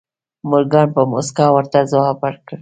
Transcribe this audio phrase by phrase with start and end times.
[0.49, 2.57] مورګان په موسکا ورته ځواب ورکړ